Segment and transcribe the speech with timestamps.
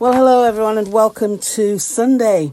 [0.00, 2.52] Well, hello everyone, and welcome to Sunday.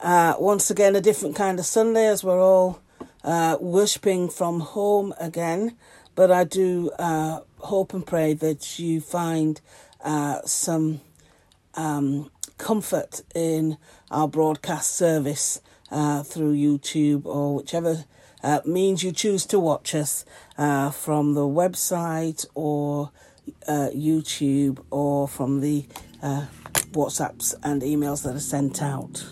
[0.00, 2.80] Uh, once again, a different kind of Sunday as we're all
[3.24, 5.76] uh, worshipping from home again.
[6.14, 9.60] But I do uh, hope and pray that you find
[10.04, 11.00] uh, some
[11.74, 13.76] um, comfort in
[14.12, 15.60] our broadcast service
[15.90, 18.04] uh, through YouTube or whichever
[18.44, 20.24] uh, means you choose to watch us
[20.56, 23.10] from the website or
[23.68, 25.86] YouTube or from the
[26.22, 26.46] uh,
[26.92, 29.24] WhatsApps and emails that are sent out.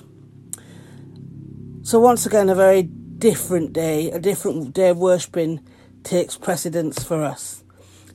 [1.83, 5.61] So, once again, a very different day, a different day of worshipping
[6.03, 7.63] takes precedence for us.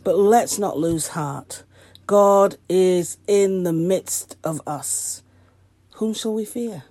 [0.04, 1.64] But let's not lose heart.
[2.06, 5.24] God is in the midst of us.
[5.96, 6.84] Whom shall we fear?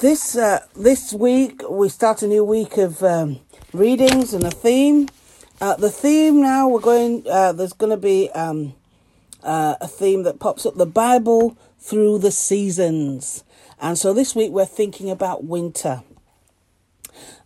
[0.00, 3.40] This uh, this week we start a new week of um,
[3.72, 5.08] readings and a theme.
[5.60, 7.24] Uh, the theme now we're going.
[7.30, 8.74] Uh, there's going to be um,
[9.42, 13.44] uh, a theme that pops up the Bible through the seasons.
[13.80, 16.02] And so this week we're thinking about winter.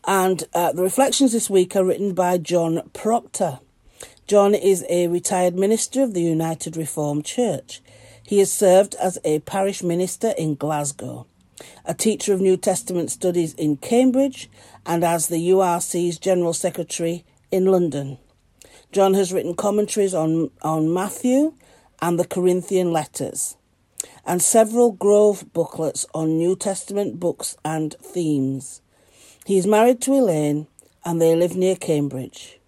[0.06, 3.58] And uh, the reflections this week are written by John Proctor.
[4.26, 7.82] John is a retired minister of the United Reformed Church.
[8.22, 11.26] He has served as a parish minister in Glasgow,
[11.84, 14.48] a teacher of New Testament studies in Cambridge,
[14.86, 18.18] and as the URC's General Secretary in London.
[18.92, 21.54] John has written commentaries on, on Matthew
[22.00, 23.56] and the Corinthian letters,
[24.24, 28.80] and several Grove booklets on New Testament books and themes.
[29.44, 30.66] He is married to Elaine
[31.04, 32.58] and they live near Cambridge.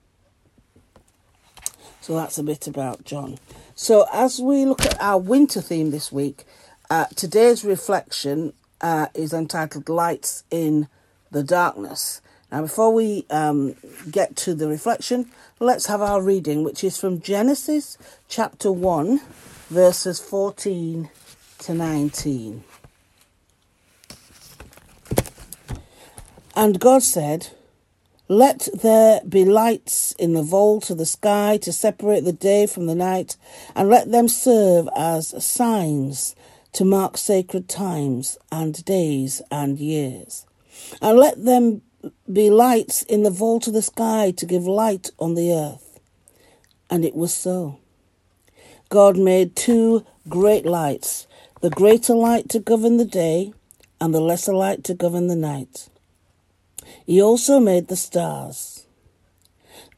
[2.01, 3.39] So that's a bit about John.
[3.75, 6.45] So, as we look at our winter theme this week,
[6.91, 10.89] uh, today's reflection uh, is entitled Lights in
[11.31, 12.21] the Darkness.
[12.51, 13.77] Now, before we um,
[14.11, 17.97] get to the reflection, let's have our reading, which is from Genesis
[18.29, 19.21] chapter 1,
[19.69, 21.11] verses 14
[21.61, 22.65] to 19.
[26.57, 27.49] And God said,
[28.27, 32.87] Let there be lights in the vault of the sky to separate the day from
[32.87, 33.37] the night,
[33.77, 36.35] and let them serve as signs
[36.73, 40.47] to mark sacred times and days and years.
[41.01, 41.83] And let them
[42.33, 46.01] be lights in the vault of the sky to give light on the earth.
[46.89, 47.79] And it was so.
[48.89, 51.27] God made two great lights
[51.61, 53.53] the greater light to govern the day,
[54.01, 55.91] and the lesser light to govern the night.
[57.05, 58.87] He also made the stars.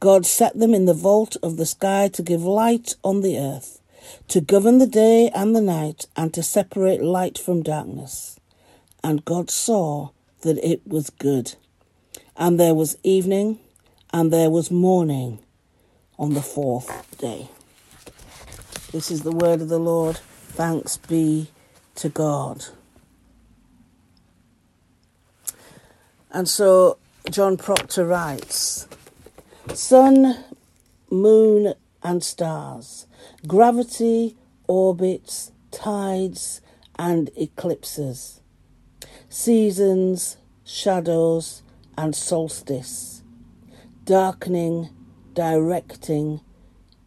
[0.00, 3.80] God set them in the vault of the sky to give light on the earth,
[4.26, 8.40] to govern the day and the night, and to separate light from darkness.
[9.04, 11.54] And God saw that it was good.
[12.36, 13.58] And there was evening,
[14.12, 15.38] and there was morning
[16.18, 17.48] on the fourth day.
[18.92, 20.16] This is the word of the Lord.
[20.16, 21.48] Thanks be
[21.96, 22.64] to God.
[26.30, 26.98] And so
[27.30, 28.86] John Proctor writes
[29.74, 30.44] Sun,
[31.10, 33.06] moon, and stars,
[33.46, 36.60] gravity, orbits, tides,
[36.98, 38.40] and eclipses,
[39.28, 41.61] seasons, shadows,
[41.96, 43.22] and solstice,
[44.04, 44.88] darkening,
[45.34, 46.40] directing,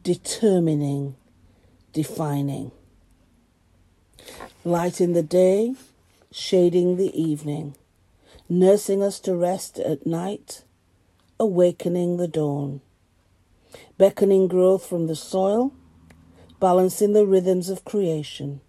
[0.03, 1.15] determining,
[1.93, 2.71] defining.
[4.63, 5.75] Light in the day,
[6.31, 7.75] shading the evening,
[8.47, 10.63] nursing us to rest at night,
[11.39, 12.81] awakening the dawn,
[13.97, 15.73] beckoning growth from the soil,
[16.59, 18.61] balancing the rhythms of creation,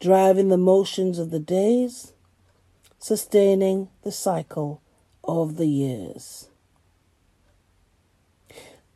[0.00, 2.12] driving the motions of the days,
[2.98, 4.80] sustaining the cycle
[5.24, 6.48] of the years.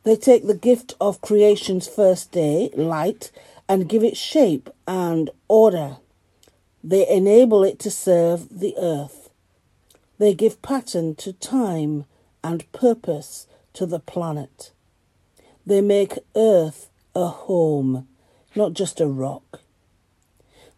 [0.03, 3.31] They take the gift of creation's first day, light,
[3.67, 5.97] and give it shape and order.
[6.83, 9.29] They enable it to serve the earth.
[10.17, 12.05] They give pattern to time
[12.43, 14.71] and purpose to the planet.
[15.65, 18.07] They make earth a home,
[18.55, 19.59] not just a rock.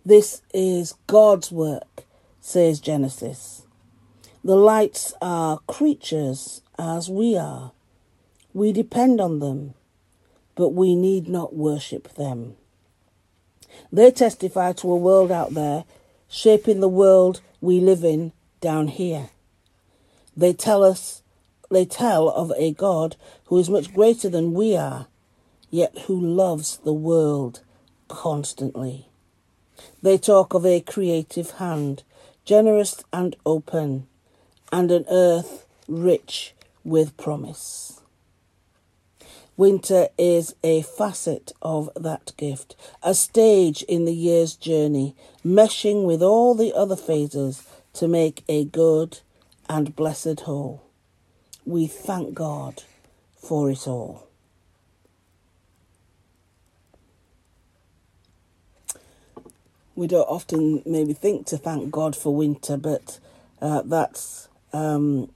[0.04, 2.06] This is God's work,
[2.42, 3.62] says Genesis.
[4.44, 7.74] The lights are creatures as we are.
[8.54, 9.74] We depend on them,
[10.56, 12.56] but we need not worship them.
[13.92, 15.84] They testify to a world out there,
[16.30, 18.32] shaping the world we live in
[18.62, 19.30] down here.
[20.38, 21.22] They tell us,
[21.70, 25.08] they tell of a God who is much greater than we are,
[25.70, 27.60] yet who loves the world
[28.08, 29.10] constantly.
[30.02, 32.04] They talk of a creative hand,
[32.46, 34.08] generous and open,
[34.72, 38.02] and an earth rich with promise.
[39.58, 46.22] Winter is a facet of that gift, a stage in the year's journey, meshing with
[46.22, 49.20] all the other phases to make a good
[49.68, 50.84] and blessed whole.
[51.66, 52.84] We thank God
[53.36, 54.28] for it all.
[59.96, 63.20] We don't often maybe think to thank God for winter, but
[63.62, 65.32] uh, that's um,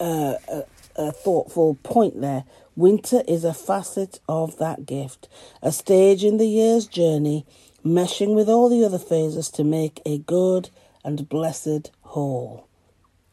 [0.00, 0.62] a, a,
[0.96, 2.44] a thoughtful point there.
[2.76, 5.28] Winter is a facet of that gift,
[5.62, 7.44] a stage in the year's journey,
[7.84, 10.70] meshing with all the other phases to make a good
[11.04, 12.68] and blessed whole.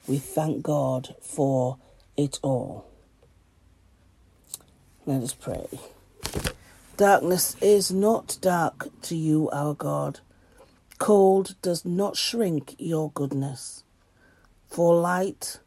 [0.07, 1.77] We thank God for
[2.17, 2.87] it all.
[5.05, 5.67] Let us pray.
[6.97, 10.21] Darkness is not dark to you, our God.
[10.97, 13.83] Cold does not shrink your goodness.
[14.75, 15.59] For light,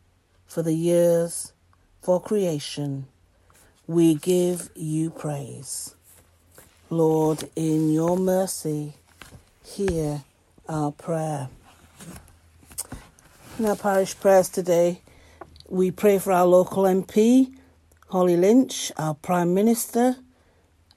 [0.45, 1.55] for the years,
[2.03, 3.07] for creation,
[3.87, 5.95] we give you praise.
[6.91, 8.93] Lord, in your mercy,
[9.65, 10.25] hear
[10.69, 11.49] our prayer.
[13.59, 15.01] In our parish prayers today,
[15.71, 17.51] we pray for our local MP,
[18.11, 20.17] Holly Lynch, our Prime Minister,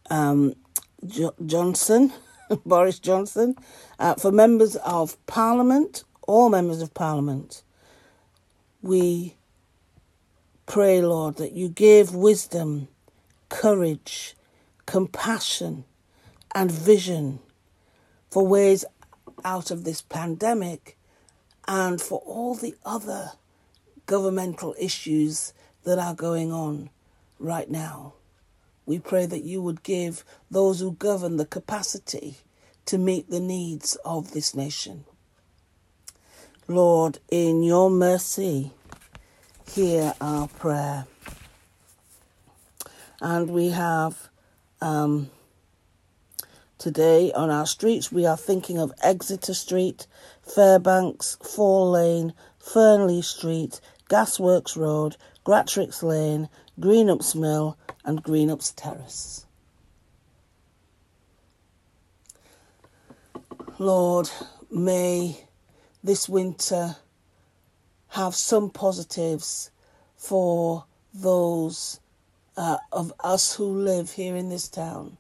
[0.10, 0.54] um,
[1.08, 2.12] jo- Johnson,
[2.66, 3.56] Boris Johnson,
[4.00, 7.64] uh, for members of Parliament, all members of Parliament.
[8.82, 9.36] We
[10.66, 12.88] pray, Lord, that you give wisdom,
[13.50, 14.36] courage,
[14.86, 15.86] compassion,
[16.56, 17.40] and vision
[18.32, 18.86] for ways
[19.46, 20.98] out of this pandemic
[21.68, 23.34] and for all the other
[24.06, 25.54] governmental issues
[25.84, 26.90] that are going on
[27.40, 28.14] right now.
[28.86, 32.38] We pray that you would give those who govern the capacity
[32.86, 35.06] to meet the needs of this nation.
[36.72, 38.72] Lord, in your mercy,
[39.70, 41.06] hear our prayer.
[43.20, 44.30] And we have
[44.80, 45.30] um,
[46.78, 50.08] today on our streets, we are thinking of Exeter Street,
[50.42, 56.48] Fairbanks, Fall Lane, Fernley Street, Gasworks Road, Gratrix Lane,
[56.80, 59.46] Greenups Mill, and Greenups Terrace.
[63.78, 64.30] Lord,
[64.70, 65.46] may
[66.04, 66.96] this winter
[68.10, 69.72] have some positives
[70.16, 72.00] for those
[72.58, 75.18] uh, of us who live here in this town,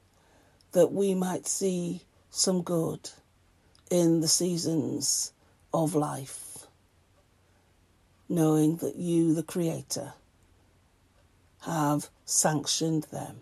[0.73, 3.09] that we might see some good
[3.89, 5.33] in the seasons
[5.73, 6.67] of life,
[8.27, 10.13] knowing that you, the Creator,
[11.61, 13.37] have sanctioned them.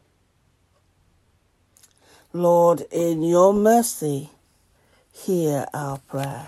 [2.34, 4.30] Lord, in your mercy,
[5.12, 6.48] hear our prayer.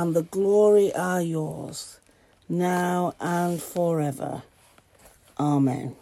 [0.00, 2.00] and the glory are yours,
[2.48, 4.42] now and forever.
[5.38, 5.94] Amen.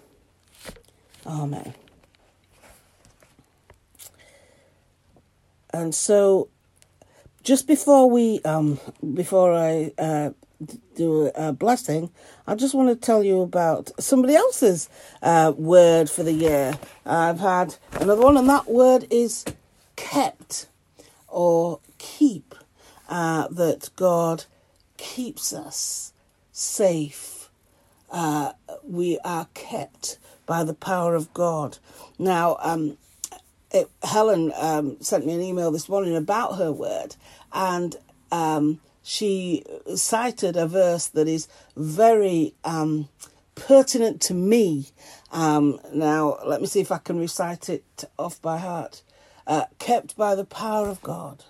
[1.26, 1.74] Amen.
[5.70, 6.48] And so,
[7.42, 8.78] just before we, um,
[9.14, 10.30] before I uh,
[10.94, 12.10] do a blessing,
[12.46, 14.88] I just want to tell you about somebody else's
[15.22, 16.78] uh, word for the year.
[17.04, 19.44] I've had another one, and that word is
[19.96, 20.68] kept
[21.26, 22.54] or keep.
[23.08, 24.44] Uh, that God
[24.98, 26.12] keeps us
[26.52, 27.48] safe.
[28.10, 28.52] Uh,
[28.84, 31.78] we are kept by the power of God.
[32.18, 32.98] Now, um,
[33.70, 37.16] it, Helen um, sent me an email this morning about her word,
[37.52, 37.96] and
[38.30, 43.08] um, she cited a verse that is very um,
[43.54, 44.88] pertinent to me.
[45.32, 49.02] Um, now, let me see if I can recite it off by heart.
[49.46, 51.44] Uh, kept by the power of God,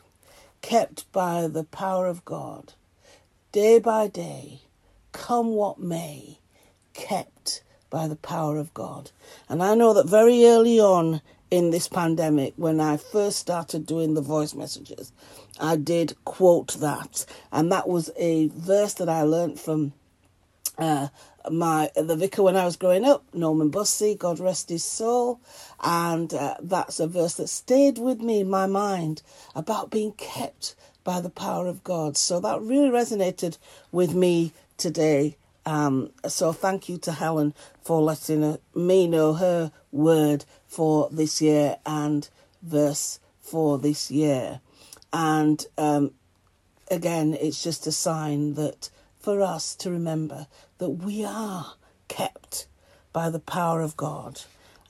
[0.63, 2.75] kept by the power of God,
[3.53, 4.63] day by day,
[5.13, 6.39] come what may,
[6.95, 9.11] kept by the power of God.
[9.49, 14.15] And I know that very early on in this pandemic, when I first started doing
[14.15, 15.13] the voice messages,
[15.59, 19.93] I did quote that, and that was a verse that I learnt from
[20.77, 21.09] uh,
[21.53, 25.41] my the vicar when I was growing up, Norman Bussey, God rest his soul,
[25.83, 29.23] and uh, that's a verse that stayed with me in my mind
[29.55, 30.75] about being kept
[31.05, 32.17] by the power of God.
[32.17, 33.59] So that really resonated
[33.93, 35.37] with me today
[35.69, 37.53] Um, so thank you to Helen
[37.83, 42.27] for letting me know her word for this year and
[42.63, 44.61] verse for this year.
[45.13, 46.13] And um,
[46.91, 48.89] again, it's just a sign that
[49.21, 50.47] for us to remember
[50.79, 51.75] that we are
[52.09, 52.67] kept
[53.13, 54.41] by the power of God.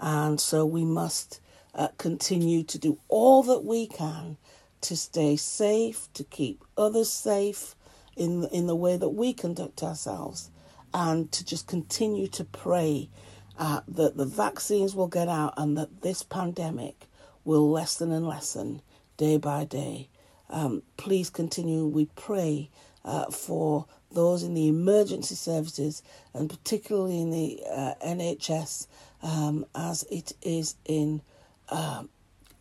[0.00, 1.40] And so we must
[1.74, 4.36] uh, continue to do all that we can
[4.82, 7.74] to stay safe, to keep others safe
[8.16, 10.50] in, in the way that we conduct ourselves,
[10.94, 13.08] and to just continue to pray
[13.58, 17.06] uh, that the vaccines will get out and that this pandemic
[17.44, 18.82] will lessen and lessen
[19.16, 20.08] day by day.
[20.50, 21.86] Um, please continue.
[21.86, 22.70] We pray
[23.04, 26.02] uh, for those in the emergency services
[26.34, 28.86] and particularly in the uh, NHS
[29.22, 31.20] um, as it is in
[31.68, 32.08] um,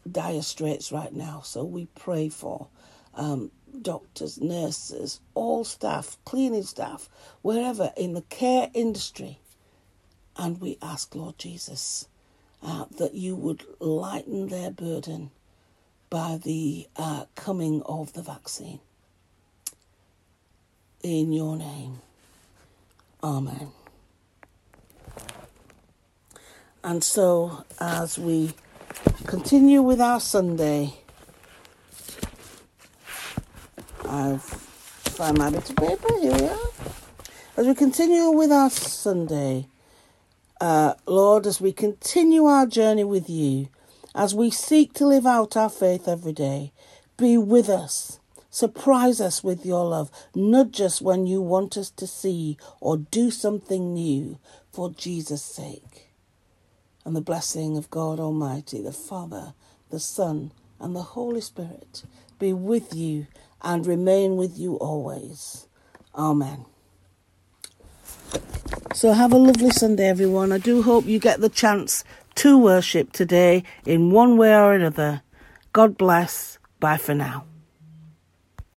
[0.09, 1.41] dire straits right now.
[1.43, 2.67] So we pray for
[3.15, 3.51] um,
[3.81, 7.09] doctors, nurses, all staff, cleaning staff,
[7.41, 9.39] wherever in the care industry.
[10.35, 12.07] And we ask, Lord Jesus,
[12.61, 15.31] uh, that you would lighten their burden
[16.09, 18.79] by the uh, coming of the vaccine.
[21.03, 22.01] In your name.
[23.23, 23.71] Amen.
[26.83, 28.53] And so, as we
[29.25, 30.93] continue with our Sunday,
[34.05, 36.19] I've found my bit of paper.
[36.21, 36.69] Here we are.
[37.57, 39.67] As we continue with our Sunday,
[40.61, 43.67] uh, Lord, as we continue our journey with you,
[44.17, 46.73] as we seek to live out our faith every day,
[47.17, 48.19] be with us.
[48.49, 50.09] Surprise us with your love.
[50.33, 54.39] Nudge us when you want us to see or do something new
[54.71, 56.09] for Jesus' sake.
[57.05, 59.53] And the blessing of God Almighty, the Father,
[59.91, 62.01] the Son, and the Holy Spirit
[62.39, 63.27] be with you
[63.61, 65.67] and remain with you always.
[66.15, 66.65] Amen.
[68.97, 70.51] So have a lovely Sunday, everyone.
[70.51, 75.21] I do hope you get the chance to worship today in one way or another.
[75.71, 76.57] God bless.
[76.79, 77.45] Bye for now.